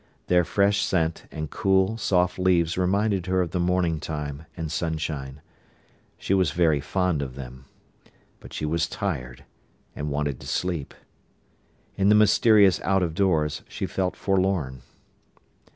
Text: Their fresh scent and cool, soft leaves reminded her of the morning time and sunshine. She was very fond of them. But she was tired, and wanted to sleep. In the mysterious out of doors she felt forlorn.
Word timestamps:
Their 0.25 0.43
fresh 0.43 0.81
scent 0.83 1.27
and 1.29 1.51
cool, 1.51 1.95
soft 1.95 2.39
leaves 2.39 2.75
reminded 2.75 3.27
her 3.27 3.39
of 3.41 3.51
the 3.51 3.59
morning 3.59 3.99
time 3.99 4.47
and 4.57 4.71
sunshine. 4.71 5.41
She 6.17 6.33
was 6.33 6.49
very 6.53 6.79
fond 6.79 7.21
of 7.21 7.35
them. 7.35 7.65
But 8.39 8.51
she 8.51 8.65
was 8.65 8.89
tired, 8.89 9.45
and 9.95 10.09
wanted 10.09 10.39
to 10.39 10.47
sleep. 10.47 10.95
In 11.97 12.09
the 12.09 12.15
mysterious 12.15 12.81
out 12.81 13.03
of 13.03 13.13
doors 13.13 13.61
she 13.69 13.85
felt 13.85 14.15
forlorn. 14.15 14.81